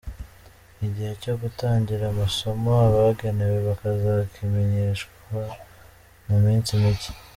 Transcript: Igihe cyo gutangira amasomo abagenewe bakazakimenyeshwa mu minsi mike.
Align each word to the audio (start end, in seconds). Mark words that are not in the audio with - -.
Igihe 0.85 1.11
cyo 1.23 1.33
gutangira 1.41 2.03
amasomo 2.07 2.71
abagenewe 2.87 3.57
bakazakimenyeshwa 3.67 5.39
mu 6.27 6.37
minsi 6.45 6.71
mike. 6.81 7.11